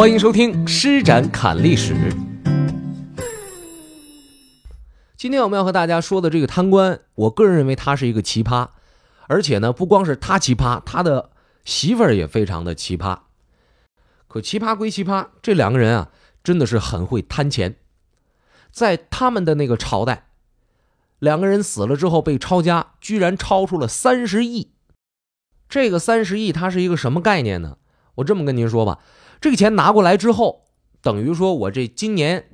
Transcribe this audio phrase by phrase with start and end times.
[0.00, 1.92] 欢迎收听《施展侃历史》。
[5.14, 8.68] 今天我们要和大家说的这个贪官，我个人认为他是一个奇葩，
[9.28, 11.28] 而且呢，不光是他奇葩，他的
[11.66, 13.18] 媳妇儿也非常的奇葩。
[14.26, 16.08] 可奇葩归奇葩，这两个人啊，
[16.42, 17.76] 真的是很会贪钱。
[18.72, 20.28] 在他们的那个朝代，
[21.18, 24.70] 两个人死了之后被抄家，居然超出了三十亿。
[25.68, 27.76] 这个三十亿，它是一个什么概念呢？
[28.14, 28.98] 我这么跟您说吧，
[29.40, 30.66] 这个钱拿过来之后，
[31.00, 32.50] 等于说我这今年，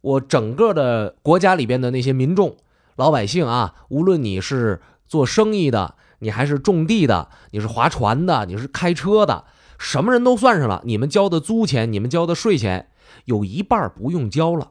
[0.00, 2.56] 我整个的国家里边的那些民众、
[2.96, 9.44] 老百姓啊，无论你是做生意的，你还是种地的，你是划船的，你是开车的，
[9.78, 12.88] 什么人都算上了，你们交的租钱，你们交的税钱，
[13.26, 14.70] 有一半不用交了，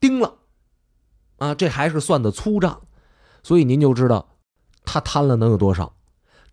[0.00, 0.36] 丁了，
[1.36, 2.80] 啊，这还是算的粗账，
[3.42, 4.30] 所以您就知道，
[4.84, 5.94] 他贪了能有多少，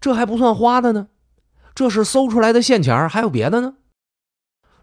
[0.02, 1.08] 这还不算花的呢。
[1.74, 3.76] 这是搜出来的现钱还有别的呢？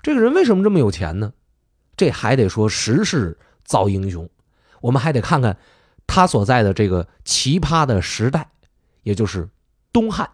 [0.03, 1.33] 这个人为什么这么有钱呢？
[1.97, 4.29] 这还得说时势造英雄，
[4.81, 5.57] 我们还得看看
[6.07, 8.49] 他所在的这个奇葩的时代，
[9.03, 9.49] 也就是
[9.93, 10.31] 东汉。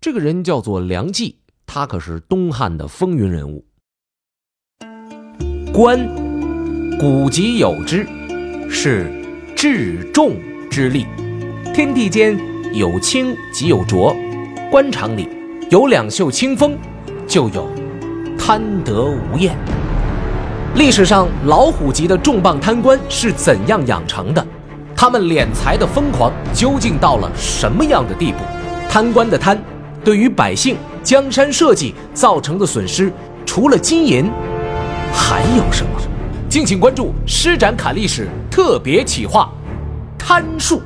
[0.00, 3.64] 这个人叫做梁冀，他可是东汉的风云人物。
[5.72, 5.98] 官，
[6.98, 8.06] 古籍有之，
[8.70, 9.10] 是
[9.56, 11.04] 至重之力。
[11.74, 12.38] 天地间
[12.74, 14.14] 有清即有浊，
[14.70, 15.28] 官场里。
[15.74, 16.78] 有两袖清风，
[17.26, 17.68] 就有
[18.38, 19.56] 贪得无厌。
[20.76, 24.46] 历史上老虎级的重磅贪官是怎样养成的？
[24.94, 28.38] 他们敛财的疯狂究竟到了什么样的地步？
[28.88, 29.58] 贪官的贪，
[30.04, 33.12] 对于百姓、江山社稷造成的损失，
[33.44, 34.30] 除了金银，
[35.12, 35.90] 还有什么？
[36.48, 39.50] 敬请关注《施展侃历史》特别企划：
[40.16, 40.80] 贪术。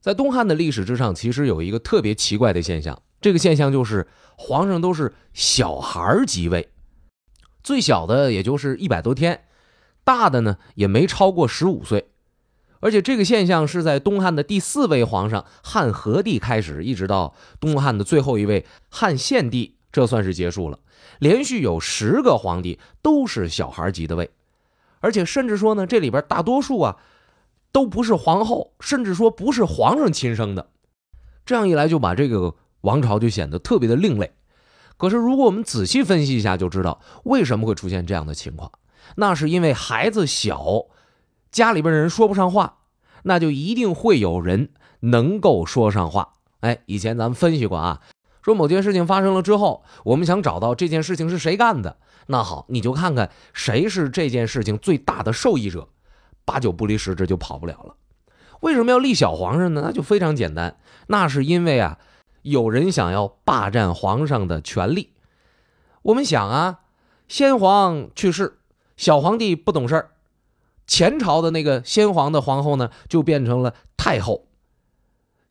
[0.00, 6.70] 在东汉的历史之上，其实有一个特别奇怪的现象，这个现象就是皇上都是小孩儿即位，
[7.62, 9.44] 最小的也就是一百多天，
[10.02, 12.08] 大的呢也没超过十五岁，
[12.80, 20.78] 而且这个现象是在东汉的第四位皇上汉和帝开始，一直到东汉的最后一位汉献帝，这算是结束了。
[21.18, 24.30] 连续有十个皇帝都是小孩儿即的位，
[25.00, 26.96] 而且甚至说呢，这里边大多数啊。
[27.72, 30.70] 都不是皇后，甚至说不是皇上亲生的，
[31.46, 34.32] 这样一来就把这个王朝就显得特别的另类。
[34.96, 38.70] 可是如果我们仔细分析一下，就知道为什么会出现这样的情况。
[39.16, 40.86] 那是因为孩子小，
[41.50, 42.80] 家里边人说不上话，
[43.22, 44.70] 那就一定会有人
[45.00, 46.34] 能够说上话。
[46.60, 48.02] 哎，以前咱们分析过啊，
[48.42, 55.88] 说某件事情发生了之后，我们想找到这件事情是谁干的，那好，你就看看谁是这件事情最大的受益者。
[56.50, 57.94] 八九不离十，这就跑不了了。
[58.58, 59.82] 为什么要立小皇上呢？
[59.84, 62.00] 那就非常简单，那是因为啊，
[62.42, 65.12] 有人想要霸占皇上的权利。
[66.02, 66.80] 我们想啊，
[67.28, 68.58] 先皇去世，
[68.96, 70.10] 小皇帝不懂事儿，
[70.88, 74.48] 前朝的那个先皇的皇后呢，就变成了太后。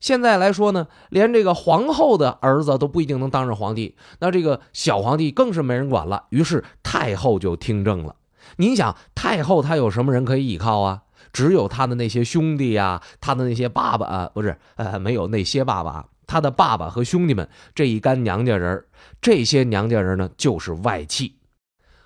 [0.01, 6.25] 现在来说呢，连这个皇后的儿子都不一定能当上皇帝，那这个小皇帝更是没人管了。
[6.29, 8.17] 于是太后就听政了。
[8.57, 11.03] 您想太后她有什么人可以依靠啊？
[11.31, 18.85] 只有她的那些兄弟呀，她的那些爸爸啊，不是，呃，没有那些爸爸，她的爸爸和兄弟们这一干娘家人，
[19.21, 21.37] 这些娘家人呢就是外戚，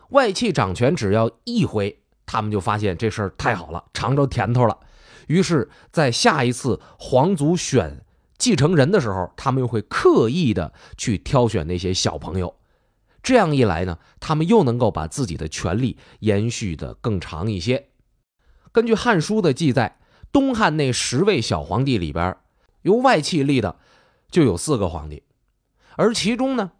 [0.10, 4.78] 外戚掌权只要一回，他们就发现这事儿太好了，尝着甜头了，
[5.28, 8.04] 于是，在下一次皇族选
[8.38, 12.54] 继承人的时候，他们又会刻意的去挑选那些小朋友。
[13.24, 17.88] 这样一来呢，他们又能够把自己的权力延续的更长一些。
[18.74, 19.98] 根据《汉书》的记载，
[20.34, 22.36] 东汉那十位小皇帝里边，
[22.82, 23.78] 由外戚立的
[24.30, 25.24] 就有四个皇帝，
[25.96, 26.74] 而其中呢，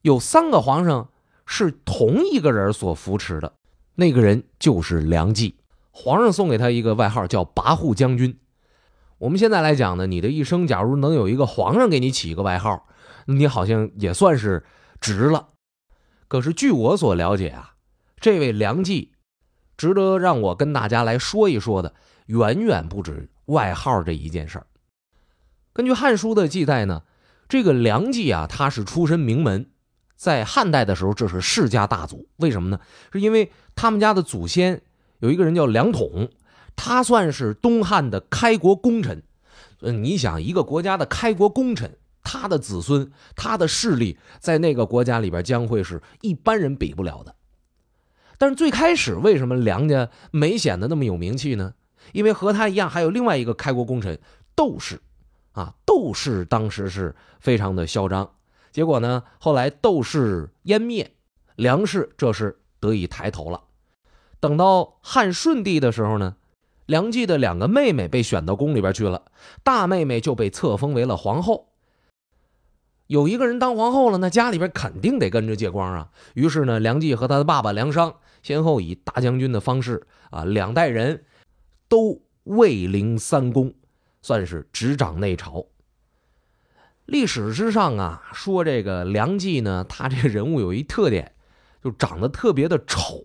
[0.00, 1.10] 有三个皇上
[1.44, 3.52] 是同一个人所扶持的，
[3.96, 5.56] 那个人就是梁冀。
[5.90, 8.38] 皇上送给他一个外号叫跋扈将军。
[9.18, 12.86] 我们现在来讲呢，你的一生假如能有一个皇上给你起一个外号，
[13.26, 14.64] 你好像也算是。
[15.04, 15.50] 值了，
[16.28, 17.74] 可是据我所了解啊，
[18.18, 19.12] 这位梁冀，
[19.76, 21.92] 值得让我跟大家来说一说的，
[22.24, 24.66] 远远不止外号这一件事儿。
[25.74, 27.02] 根据《汉书》的记载呢，
[27.50, 29.68] 这个梁冀啊，他是出身名门，
[30.16, 32.26] 在汉代的时候，这是世家大族。
[32.36, 32.80] 为什么呢？
[33.12, 34.80] 是因为他们家的祖先
[35.18, 36.30] 有一个人叫梁统，
[36.76, 39.22] 他算是东汉的开国功臣。
[39.82, 41.98] 嗯，你想一个国家的开国功臣。
[42.24, 47.36] 他的子孙，他的势力在那个国家里边将会是一般人比不了的。
[48.36, 51.74] 但是最开始为什么梁家没显得那么有名气呢？
[52.12, 54.18] 因为和他一样还有另外一个开国功臣
[54.56, 55.00] 窦氏，
[55.52, 58.28] 啊，窦氏当时是非常的嚣张。
[58.72, 61.12] 结果呢，后来窦氏湮灭，
[61.54, 63.62] 梁氏这是得以抬头了。
[64.40, 66.36] 等到汉顺帝的时候呢，
[66.86, 69.22] 梁冀的两个妹妹被选到宫里边去了，
[69.62, 71.68] 大妹妹就被册封为了皇后。
[73.06, 76.10] 有一个人当皇后了，那家里边肯定得跟着借光啊。
[76.34, 81.24] 于是呢，梁冀和他的爸爸梁商先后以大将军的方式啊，两代人
[81.88, 83.74] 都位临三公，
[84.22, 85.66] 算是执掌内朝。
[87.04, 91.34] 历史之上啊，说这个梁冀呢，他这个人物有一特点，
[91.82, 93.22] 就长得特别的丑，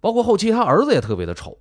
[0.00, 1.58] 包括后期他儿子也特别的丑。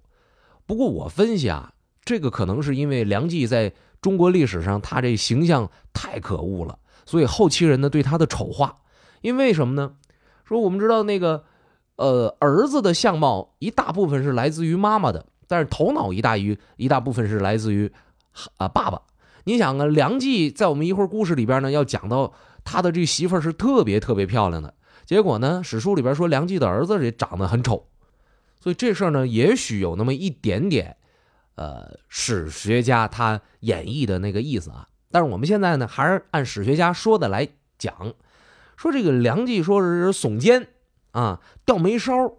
[0.66, 1.74] 不过我分析啊，
[2.06, 6.80] 这个可能是因为梁冀在中国历史上他这形象太可恶了。
[7.06, 8.78] 所以后期人呢对他的丑化，
[9.22, 9.94] 因为什么呢？
[10.44, 11.44] 说我们知道那个，
[11.96, 17.92] 呃，儿子的相貌一大部分是来自于妈妈的，但是头脑一大于一大部分是来自于
[18.58, 19.02] 啊爸爸。
[19.46, 24.74] 你想啊，梁冀在我们一会儿故事里边呢要讲到他的这媳妇儿是特别特别漂亮的，
[25.06, 27.88] 结果呢史书里边说梁冀的儿子也长得很丑，
[28.60, 30.98] 所以这事儿呢也许有那么一点点，
[31.56, 34.88] 呃，史学家他演绎的那个意思啊。
[35.16, 37.48] 但是我们现在呢，还是按史学家说的来
[37.78, 38.12] 讲，
[38.76, 40.68] 说这个梁冀说是耸肩
[41.12, 42.34] 啊，掉眉梢，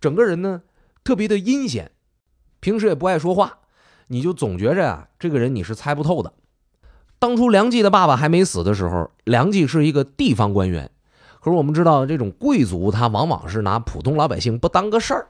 [0.00, 0.62] 整个人呢
[1.04, 1.92] 特别的阴险，
[2.58, 3.58] 平时也不爱说话，
[4.08, 6.32] 你就总觉着啊，这个人你是猜不透的。
[7.20, 10.90] 当初梁冀的爸爸还没死的时候，梁冀是一个地方官员，
[11.38, 15.28] 可是我们知道这种贵族他往往是拿普通老百姓不当个事儿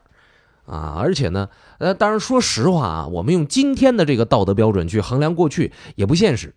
[0.65, 6.55] 啊，而且呢，呃，当然说实话啊，我们用今天的这个道德标准去衡量过去也不现实。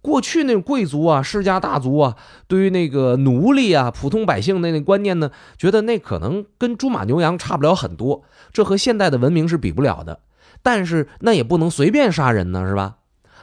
[0.00, 2.16] 过去那种贵族啊、世家大族啊，
[2.46, 8.22] 对于那个奴隶啊、普通百姓的那观念呢，觉得那可能跟猪马牛羊差不了很多，
[8.52, 10.20] 这和现代的文明是比不了的。
[10.62, 12.96] 但是那也不能随便杀人呢，是吧？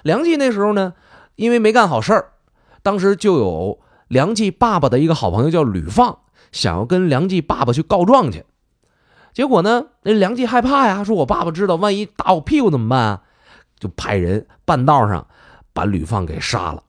[0.04, 0.94] 梁冀那时候呢，
[1.36, 2.31] 因为没干好事儿，
[2.84, 6.19] 当时就有梁冀爸爸的一个好朋友叫吕放，
[6.51, 8.46] 想要跟梁冀爸爸去告状去。
[9.34, 13.22] 结果呢，那梁冀害怕呀，说我爸爸知道，万一打我屁股怎么办啊？
[13.78, 15.28] 就派人半道上。
[15.75, 16.83] 把吕放给杀了，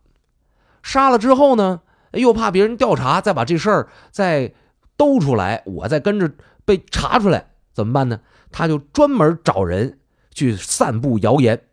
[0.80, 1.80] 杀了之后呢，
[2.12, 4.54] 又怕别人调查，再把这事儿再
[4.96, 6.30] 兜出来，我再跟着
[6.64, 8.20] 被查出来怎么办呢？
[8.52, 9.98] 他就专门找人
[10.32, 11.64] 去散布谣言，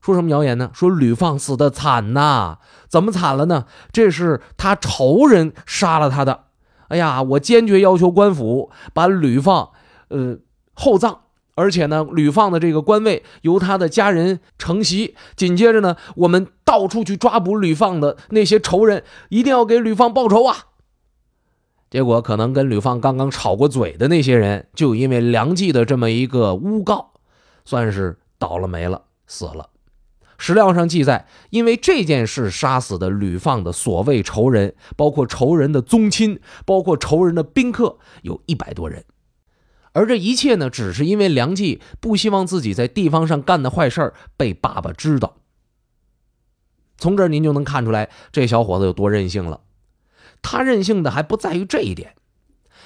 [0.00, 0.70] 说什么谣言呢？
[0.72, 3.66] 说吕放死的惨呐，怎么惨了呢？
[3.90, 6.44] 这是他仇人杀了他的。
[6.86, 9.70] 哎呀，我坚决要求官府把吕放，
[10.08, 10.38] 呃，
[10.72, 11.23] 厚葬。
[11.54, 15.14] 而且呢，吕放的这个官位由他的家人承袭。
[15.36, 20.56] 紧接着呢，我们到处去抓捕吕放的那些仇人，一定要给吕放报仇啊！
[21.90, 27.12] 结果可能跟吕放刚刚吵过嘴的那些人，就因为梁冀的这么一个诬告，
[27.64, 29.70] 算是倒了霉了，死了。
[30.36, 39.04] 史料上记载，因为这件事杀死的吕放的所谓仇人，包括仇人的宗亲，包括仇人的宾客，有一百多人。
[39.94, 45.36] 而这一切呢，只是因为梁冀不希望自己在地方上干的坏事被爸爸知道。
[46.98, 49.60] 从这儿您就能看出来，这小伙子有多任性了。
[50.42, 52.14] 他任性的还不在于这一点。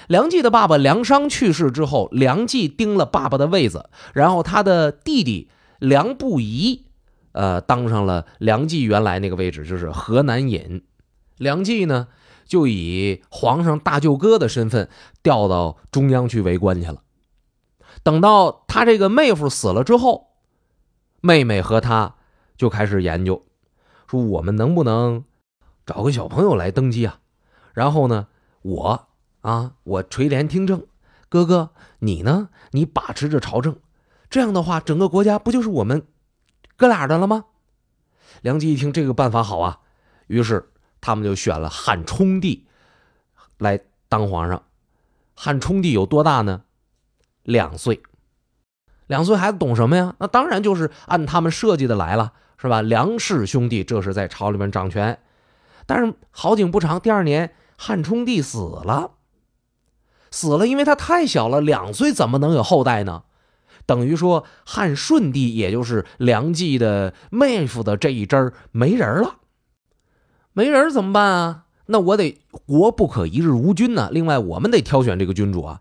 [0.06, 6.84] 梁冀的爸爸梁商去世之后，梁冀盯了爸爸的位子，然后他的弟弟梁不疑，
[7.32, 10.84] 呃，当上了梁冀原来那个位置，就是河南尹。
[11.38, 12.08] 梁冀呢？
[12.46, 14.88] 就以皇上大舅哥的身份
[15.22, 17.02] 调到中央去为官去了。
[18.02, 20.28] 等到他这个妹夫死了之后，
[21.20, 22.16] 妹妹和他
[22.56, 23.44] 就开始研究，
[24.06, 25.24] 说我们能不能
[25.84, 27.20] 找个小朋友来登基啊？
[27.72, 28.28] 然后呢，
[28.62, 29.08] 我
[29.40, 30.86] 啊，我垂帘听政，
[31.28, 33.76] 哥哥你呢，你把持着朝政，
[34.30, 36.06] 这样的话，整个国家不就是我们
[36.76, 37.44] 哥俩的了吗？
[38.42, 39.80] 梁冀一听这个办法好啊，
[40.26, 40.70] 于是。
[41.00, 42.66] 他们就选了汉冲帝
[43.56, 44.64] 来当皇上。
[45.36, 46.64] 汉冲帝有多大呢？
[47.48, 48.02] 两岁。
[49.06, 50.14] 两岁孩子懂什么呀？
[50.18, 52.82] 那当然就是按他们设计的来了，是吧？
[52.82, 55.18] 梁氏兄弟这是在朝里面掌权。
[55.86, 59.12] 但是好景不长，第二年汉冲帝死了。
[60.30, 63.22] 死了，因为他太小了，两岁怎么能有后代呢？
[63.86, 69.36] 等于说汉顺帝，也就是梁冀的妹夫的这一支没人了。
[70.52, 71.64] 没人怎么办啊？
[71.86, 74.10] 那我得国不可一日无君呢。
[74.12, 75.80] 另外，我们得挑选这个君主啊。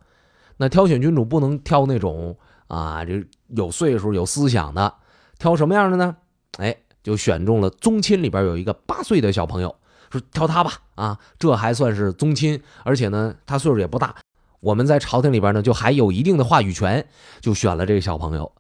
[0.58, 2.38] 那挑选君主不能挑那种
[2.68, 3.24] 啊，这
[3.56, 4.94] 有岁数、有思想的。
[5.40, 6.16] 挑什么样的呢？
[6.58, 9.76] 哎，就选中了宗亲里边有一个八岁的小朋友，
[10.12, 10.74] 说挑他吧。
[10.96, 14.16] 啊，这还算是宗亲，而且呢，他岁数也不大。
[14.60, 17.08] 我们在朝廷里边呢，就还有一定的话语权，
[17.40, 18.52] 就选了这个小朋友。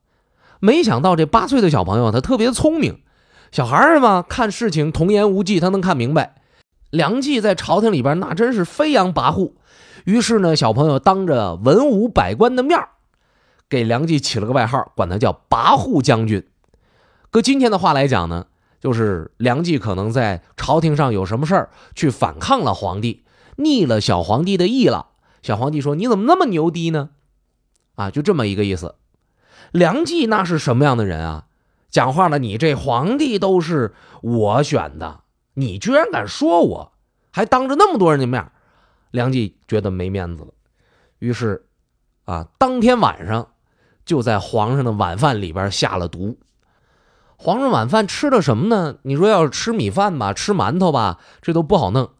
[0.59, 3.01] 没想到这八岁的小朋友他特别聪明。
[3.51, 6.35] 小孩儿嘛，看事情童言无忌，他能看明白。
[6.91, 9.53] 梁冀在朝廷里边那真是飞扬跋扈，
[10.07, 12.79] 于是呢，小朋友当着文武百官的面
[13.67, 16.47] 给梁冀起了个外号，管他叫跋扈将军。
[17.29, 18.45] 搁今天的话来讲呢，
[18.79, 23.25] 就是梁冀可能在朝廷上有什么事儿，去反抗了皇帝，
[23.57, 25.07] 逆了小皇帝的意了。
[25.41, 27.09] 小皇帝说：“你怎么那么牛逼呢？”
[27.95, 28.95] 啊，就这么一个意思。
[29.73, 31.47] 梁冀那是什么样的人啊？
[31.89, 35.19] 讲话了，你这皇帝都是我选的。
[35.55, 36.93] 你居然敢说我，
[37.31, 38.49] 还当着那么多人的面，
[39.17, 40.53] 梁冀觉得没面子了，
[41.19, 41.65] 于是，
[42.25, 43.47] 啊，当天晚上
[44.05, 46.37] 就在皇上的晚饭里边下了毒。
[47.35, 48.99] 皇上晚饭吃的什么呢？
[49.01, 52.11] 你说要是吃米饭吧，吃馒头吧，这都不好弄。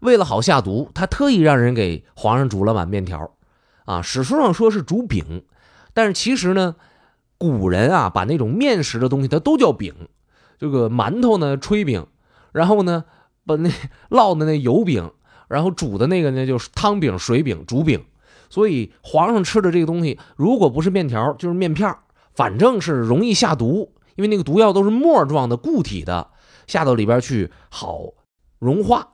[0.00, 3.36] 为了好下毒，他特意让人给皇上煮了碗面条。
[3.84, 5.44] 啊，史书上说是煮饼，
[5.94, 6.76] 但是其实呢，
[7.38, 9.94] 古人啊把那种面食的东西，它都叫饼。
[10.58, 12.06] 这个馒头呢，炊饼。
[12.52, 13.04] 然后呢，
[13.46, 13.70] 把那
[14.10, 15.10] 烙的那油饼，
[15.50, 18.04] 然后煮的那个呢，就是汤饼、水饼、煮饼。
[18.48, 21.94] 所以皇上吃的这个东西，如果不是面条，就是面片
[22.34, 26.28] 反正是容易下毒，因为那个毒药都是沫状的固体的，
[26.66, 28.00] 下到里边去好
[28.60, 29.08] 融化。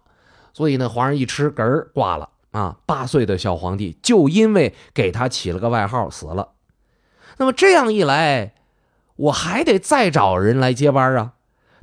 [0.53, 2.77] 所以呢，皇上一吃，嗝儿挂了啊！
[2.87, 6.51] 八岁的小皇帝就因为给他起了个外号死了。
[7.39, 8.55] 那么这样一来，
[9.17, 11.33] 我还得再找人来接班啊。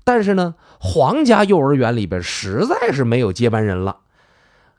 [0.03, 0.55] 但是呢。
[0.86, 4.00] 皇家幼儿园里边实在是没有接班人了，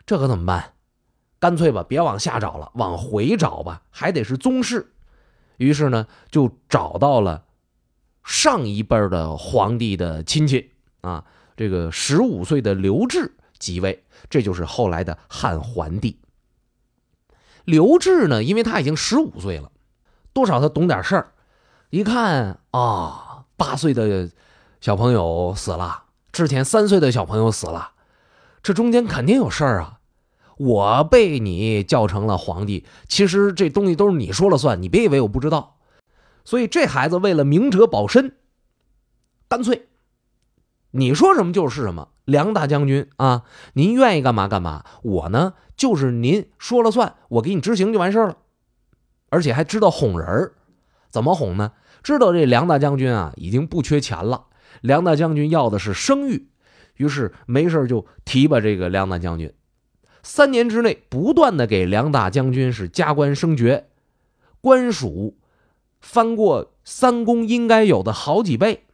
[0.06, 0.72] 这可怎么办？
[1.38, 4.92] 干脆吧，别往下找了，往回找吧，还得是宗室。
[5.56, 7.44] 于是呢，就找到了
[8.22, 11.24] 上一辈的皇帝的亲戚啊，
[11.56, 16.18] 这个十五岁的刘志即位，这就是后来的汉桓帝。
[17.64, 19.70] 刘志呢，因为他已经十五岁了，
[20.32, 21.32] 多少他懂点事儿，
[21.90, 24.30] 一看啊，八岁的。
[24.80, 27.92] 小朋友死了，之前三岁的小朋友死了，
[28.64, 30.00] 这中间肯定有事儿啊！
[30.56, 35.76] 我被你叫成了皇帝，其实这东西都是你说了算，你别以为我不知道。
[36.46, 38.36] 所以这孩子为了明哲保身，
[39.48, 39.88] 干脆
[40.92, 42.08] 你说什么就是什么。
[42.24, 43.42] 梁大将军啊，
[43.74, 48.38] 您愿意干嘛干嘛，我呢就是您说了算，我给你执行就完事儿了。
[49.28, 50.54] 而且还知道哄人儿，
[51.10, 51.72] 怎么哄呢？
[52.02, 54.46] 知道这梁大将军啊已经不缺钱了。
[54.80, 56.48] 梁大将军要的是声誉，
[56.96, 59.52] 于是没事就提拔这个梁大将军。
[60.22, 63.88] 三年之内，不断的给梁大将军是加官升爵，
[64.60, 65.36] 官署
[66.00, 68.84] 翻过三公应该有的好几倍，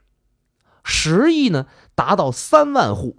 [0.83, 3.17] 实亿呢达到三万户。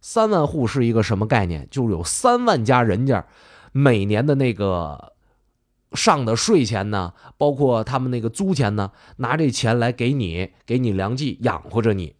[0.00, 1.68] 三万户是一个什么概念？
[1.70, 3.26] 就有三万家人家，
[3.72, 5.12] 每年的那个。
[5.94, 12.16] 上的税钱呢，包括他们那个租钱呢，拿这钱来给你，给你粮记养活着你。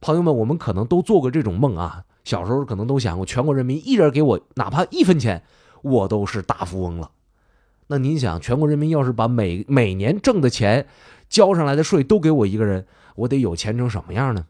[0.00, 5.42] 朋友们，我们可能都做过这种梦啊，小时候可能都想过，全国人民一人给我哪怕一分钱，
[5.82, 7.10] 我都是大富翁了。
[7.88, 10.86] 那您想，全国人民要是把每每年挣的钱，
[11.28, 14.46] 交上来的税都给我一个人，我得有钱成什么样呢？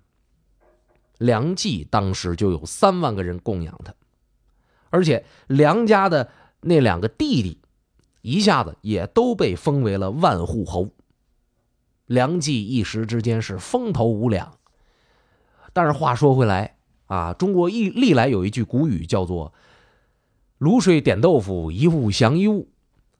[1.18, 3.94] 梁冀当时就有三万个人供养他，
[4.90, 7.60] 而且梁家的那两个弟弟。
[8.22, 10.90] 一下子也都被封为了万户侯。
[12.06, 14.55] 梁冀一时之间是风头无两。
[15.76, 19.52] 但是话说回来啊，中国一历来有一句古语叫做
[20.58, 22.70] “卤水点豆腐，一物降一物”。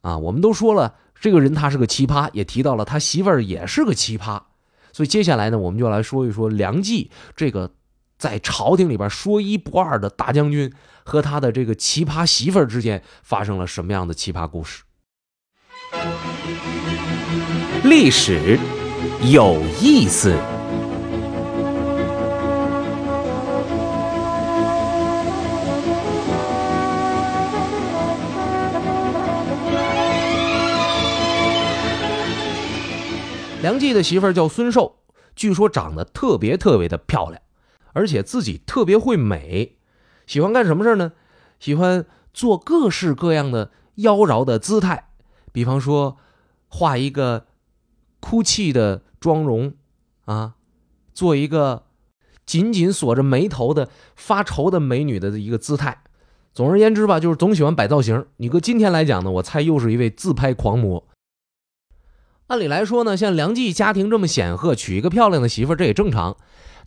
[0.01, 4.41] 啊，我们都说了，这个人他是个奇葩，也提到了他媳妇儿也是个奇葩。
[4.91, 7.75] 所以接下来呢，我们就来说一说梁冀这个
[8.17, 10.73] 在朝廷里边说一不二的大将军
[11.05, 14.83] 和他的这个奇葩媳妇儿之间发生了什么样的奇葩故事。
[17.85, 18.59] 历史
[19.31, 20.35] 有意思。
[33.67, 34.99] 梁冀的媳妇儿叫孙寿，
[35.35, 37.43] 据说长得特别特别的漂亮，
[37.95, 39.77] 而且自己特别会美，
[40.25, 41.11] 喜欢干什么事呢？
[41.59, 45.09] 喜欢做各式各样的妖娆的姿态，
[45.53, 46.19] 比方说
[46.69, 47.47] 画一个。
[48.19, 49.75] 哭泣的妆容，
[50.25, 50.55] 啊，
[51.15, 51.85] 做一个
[52.45, 56.03] 紧紧锁着眉头的发愁的美女的一个姿态。
[56.53, 58.27] 总而言之吧，就是总喜欢摆造型。
[58.39, 61.06] 你搁今天来讲呢，我猜又是一位自拍狂魔。
[62.49, 66.37] 按理来说呢，像梁冀家庭这么显赫，娶一个漂亮的媳妇儿这也正常。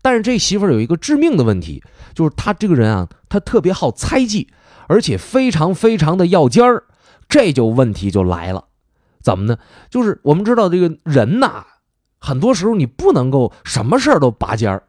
[0.01, 4.47] 但是这媳妇儿有一个致命的问题，就是他这个人啊，他特别好猜忌，
[4.87, 6.85] 而且非常非常的要尖儿，
[7.27, 8.65] 这就问题就来了。
[9.21, 9.57] 怎么呢？
[9.89, 11.65] 就是我们知道这个人呐，
[12.19, 14.83] 很多时候你不能够什么事儿都拔尖儿，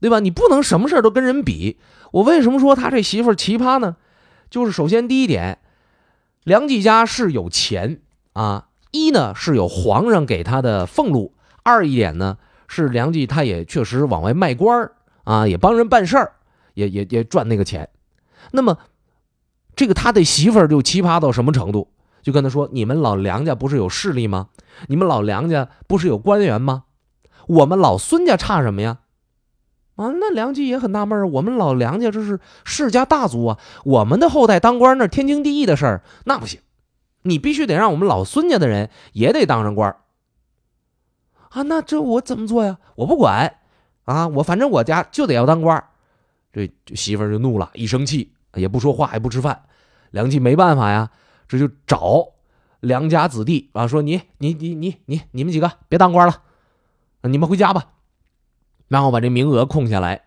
[0.00, 0.20] 对吧？
[0.20, 1.78] 你不能什么事儿都跟人比。
[2.12, 3.96] 我为什么说他这媳妇儿奇葩呢？
[4.48, 5.58] 就是首先第一点，
[6.44, 8.00] 梁冀家是有钱
[8.34, 14.90] 啊，一呢是有皇上给他的俸禄，二一点呢是梁冀他也确实往外卖官
[15.24, 16.32] 啊，也帮人办事儿，
[16.74, 17.88] 也也也赚那个钱。
[18.52, 18.78] 那么
[19.76, 21.88] 这个他的媳妇儿就奇葩到什么程度？
[22.22, 24.48] 就跟他说：“你们老梁家不是有势力吗？
[24.88, 26.84] 你们老梁家不是有官员吗？
[27.46, 28.98] 我们老孙家差什么呀？”
[29.96, 36.60] 啊，那梁冀也很纳闷儿，我们老梁家这是世家大族啊，我们的后代当官那天经地义的事儿，那不行，
[37.22, 39.94] 你必须得让我们老孙家的人也得当上官
[41.50, 42.78] 啊，那这我怎么做呀？
[42.96, 43.58] 我不管
[44.04, 45.84] 啊，我反正我家就得要当官
[46.52, 49.62] 这媳妇儿就怒了，一生气也不说话，也不吃饭。
[50.10, 51.10] 梁冀没办法呀。
[51.48, 52.28] 这就找
[52.78, 56.42] 梁家子弟啊，说你你你你你你们几个别当官了，
[57.22, 57.88] 你们回家吧，
[58.86, 60.26] 然后把这名额空下来，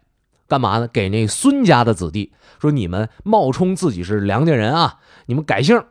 [0.50, 0.88] 干嘛呢？
[0.90, 5.82] 给那孙家的子弟说，你们冒充自己是梁家人啊，你们改姓，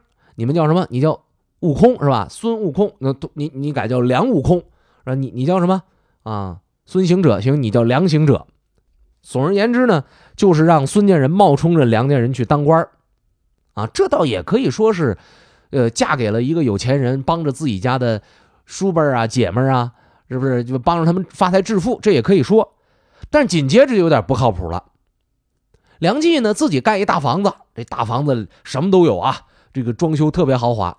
[0.43, 0.89] 你们叫什么？
[0.91, 1.23] 你叫
[1.61, 2.27] 悟空是吧？
[2.29, 4.65] 孙悟空，那都你你改叫梁悟空，
[5.05, 5.83] 说你你叫什么
[6.25, 6.59] 啊？
[6.85, 8.49] 孙行者行，你叫梁行者。
[9.23, 10.03] 总而言之呢，
[10.35, 12.89] 就是让孙家人冒充着梁家人去当官
[13.75, 15.17] 啊，这倒也可以说是，
[15.71, 18.21] 呃，嫁给了一个有钱人，帮着自己家的
[18.67, 19.93] 叔辈啊、姐们啊，
[20.29, 22.01] 是不是就帮着他们发财致富？
[22.03, 22.75] 这也可以说，
[23.31, 24.87] 但紧接着有点不靠谱了。
[26.01, 29.43] 梁冀呢，自己盖一大房子，这大房子什么都有啊，
[29.73, 30.99] 这个装修特别豪华。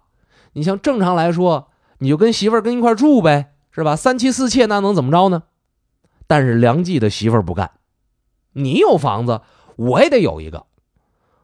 [0.54, 3.96] 你像正常来说，你就跟媳妇儿跟一块住呗，是吧？
[3.96, 5.44] 三妻四妾那能怎么着呢？
[6.28, 7.72] 但是梁冀的媳妇儿不干，
[8.54, 9.42] 你有房子，
[9.76, 10.66] 我也得有一个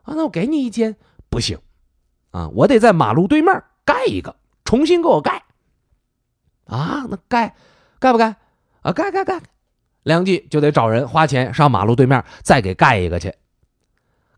[0.04, 0.96] 啊，那我给你一间。
[1.32, 1.60] 不行，
[2.32, 5.44] 啊，我得在马路对面盖一个，重新给我盖。
[6.66, 7.56] 啊，那盖，
[8.00, 8.36] 盖不盖？
[8.82, 9.40] 啊，盖盖盖。
[10.02, 13.36] 梁冀就得找人花钱上马路对面再给盖一个去。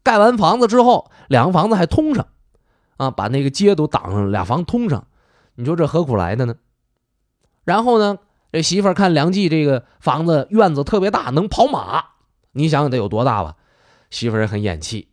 [0.03, 2.27] 盖完房子之后，两个房子还通上，
[3.01, 5.07] 啊，把那个街都挡上，俩房通上。
[5.55, 6.57] 你说这何苦来的呢？
[7.63, 8.19] 然后呢，
[8.51, 12.03] 这媳妇看梁冀这个房子院子特别大，能跑马。
[12.51, 13.55] 你想想得有多大吧？
[14.11, 15.07] 媳妇也很眼气。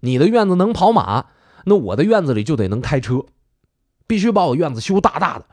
[0.00, 1.28] 你的院子能跑马，
[1.64, 3.24] 那我的院子里就得能开车，
[4.06, 5.46] 必须把我院子修大大的，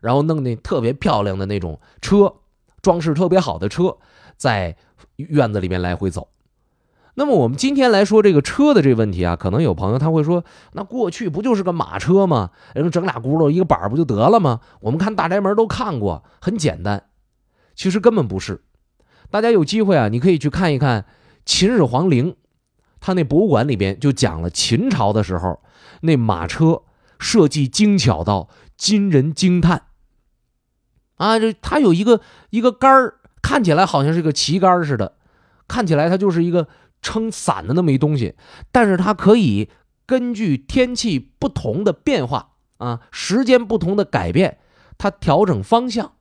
[0.00, 2.36] 然后弄那特别漂亮的那种车，
[2.80, 3.98] 装饰特别好的车，
[4.38, 4.74] 在
[5.16, 6.26] 院子里面来回走。
[7.16, 12.50] 那么我们今天来说这个车的这个问题啊，可能有朋友他会说，那过去不就是个马车吗？
[12.74, 14.60] 人整俩轱辘一个板不就得了吗？
[14.80, 17.04] 我们看大宅门都看过，很简单。
[17.76, 18.62] 其实根本不是。
[19.30, 21.06] 大家有机会啊，你可以去看一看
[21.44, 22.36] 秦始皇陵。
[23.00, 25.60] 他那博物馆里边就讲了秦朝的时候，
[26.00, 26.82] 那马车
[27.18, 29.82] 设计精巧到惊人惊叹。
[31.16, 35.16] 啊，这它有一个一个杆儿，看起来好像是个旗杆似的，
[35.68, 36.66] 看起来它就是一个
[37.04, 38.34] 撑伞的那么一东西，
[38.72, 39.68] 但是它可以
[40.06, 44.58] 根据天气不同的变化啊，时间不同的改变，
[44.96, 46.14] 它调整方向。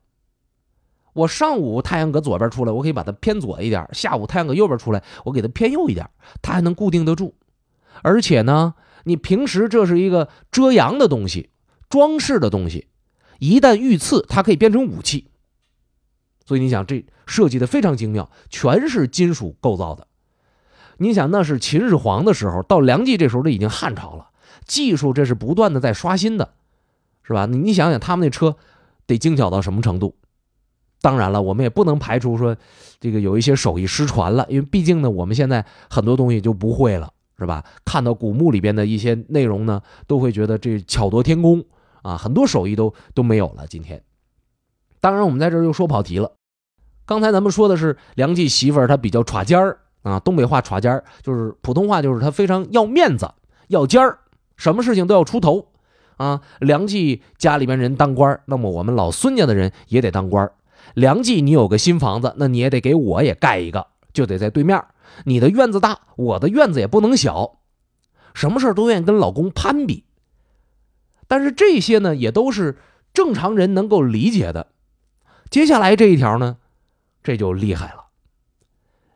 [1.13, 6.10] 我上午太阳搁左边出来，我可以把它偏左一点；下午太阳搁右边出来，我给它偏右一点，
[6.41, 7.36] 它还能固定得住。
[8.02, 8.74] 而且呢，
[9.06, 11.52] 你平时这是一个遮阳的东西、
[11.88, 12.88] 装饰的东西，
[13.39, 15.30] 一旦遇刺，它可以变成武器。
[16.46, 20.08] 所以你想，这设计的非常精妙，全是金属构造的。
[20.97, 24.29] 你想，那是秦始皇的时候，到梁冀这时候，这已经汉朝了，
[24.65, 26.53] 技术这是不断的在刷新的，
[27.23, 27.45] 是吧？
[27.45, 28.56] 你你想想，他们那车
[29.08, 30.15] 得精巧到什么程度？
[31.01, 32.56] 当然了，我们也不能排除说，
[32.99, 37.65] 这个有一些手艺失传了，因为毕竟呢，我们现在很多东西就不会了，是吧？
[37.84, 41.65] 看到古墓里边的一些内容呢，都会觉得这巧夺天工
[42.03, 43.67] 啊，很多手艺都都没有了。
[43.67, 44.01] 今天，
[45.01, 46.32] 当然我们在这又说跑题了。
[47.06, 53.33] 刚才咱们说的是梁冀媳妇儿，她比较耍尖儿啊，东北话耍尖儿就是普通话就是他非常要面子、
[53.67, 54.19] 要尖儿，
[54.55, 55.69] 什么事情都要出头
[56.17, 56.41] 啊。
[56.59, 60.51] 梁冀家里边人当官那么我们老孙家的人也得当官
[60.93, 64.83] 梁冀，你有个新房子，那你也得给我也盖一个，就得在对面。
[65.25, 67.59] 你的院子大，我的院子也不能小，
[68.33, 70.03] 什么事都愿意跟老公攀比。
[71.27, 72.77] 但是这些呢，也都是
[73.13, 74.67] 正常人能够理解的。
[75.49, 76.57] 接下来这一条呢，
[77.23, 78.02] 这就厉害了。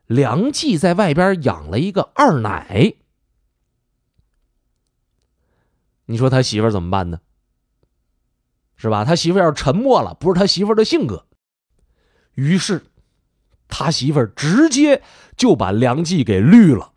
[0.07, 2.95] 梁冀在外边养了一个二奶，
[6.05, 7.21] 你说他媳妇怎么办呢？
[8.77, 9.03] 是吧？
[9.03, 11.25] 他媳妇要是沉默了，不是他媳妇的性格。
[12.35, 12.85] 于是，
[13.67, 15.01] 他媳妇直接
[15.35, 16.93] 就把梁冀给绿了，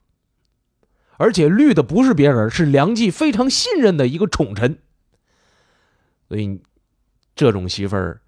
[1.16, 4.79] 而且绿的不是别人，是梁冀非常信任的一个宠臣。
[6.29, 6.62] 所以，
[7.35, 8.20] 这种媳妇儿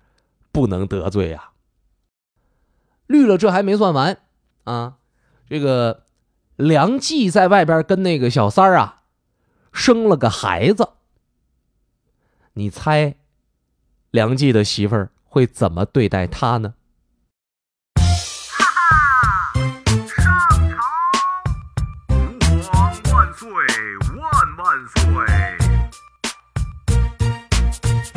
[0.50, 1.52] 不能得罪啊。
[3.06, 4.18] 绿了，这还没算完
[4.64, 4.94] 啊！
[5.48, 6.04] 这个
[6.56, 9.02] 梁冀在外边跟那个小三儿啊，
[9.72, 10.90] 生了个孩子。
[12.54, 13.16] 你猜，
[14.10, 16.74] 梁冀的媳妇儿会怎么对待他呢？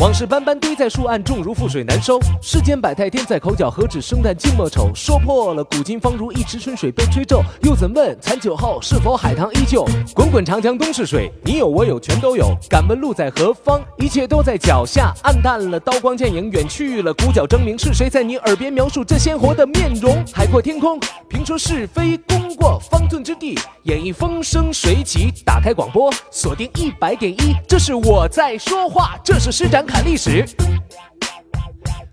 [0.06, 2.20] 往事斑斑堆在树岸，重如覆水难收。
[2.40, 4.92] 世间百态，天在口角，何止生旦净末丑？
[4.94, 7.42] 说破了，古今方如一池春水被吹皱。
[7.64, 9.84] 又怎问残酒后，是否海棠依旧？
[10.14, 12.56] 滚滚长江东逝水，你有我有全都有。
[12.70, 13.82] 敢问路在何方？
[13.98, 15.12] 一切都在脚下。
[15.24, 20.24] 暗淡了，刀光剑影远去了，鼓角争鸣，是谁在你耳边描述这鲜活的面容？
[20.32, 25.34] 海阔天空，评说是非，功过方寸之地，演绎风生水起。
[25.44, 29.84] 打开广播，锁定一百点一，这是我在说话，这是施展。
[29.96, 30.46] 侃历史，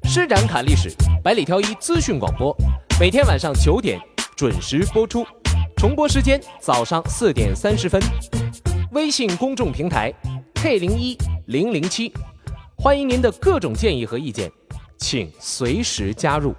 [0.04, 0.88] 施展侃历史，
[1.20, 2.56] 百里挑一资讯广播，
[3.00, 4.00] 每天晚上九点
[4.36, 5.26] 准时播出，
[5.76, 8.00] 重播时间早上四点三十分。
[8.92, 10.14] 微信公众平台
[10.54, 12.12] K 零一零零七，
[12.78, 14.48] 欢迎您的各种建议和意见，
[14.96, 16.54] 请随时加入。